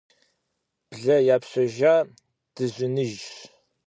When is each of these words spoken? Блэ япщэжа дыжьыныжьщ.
Блэ 0.95 1.15
япщэжа 1.35 1.93
дыжьыныжьщ. 2.53 3.25